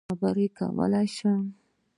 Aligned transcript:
ایا 0.03 0.05
زه 0.05 0.11
اوس 0.13 0.19
خبرې 0.21 0.47
کولی 0.57 1.05
شم؟ 1.15 1.41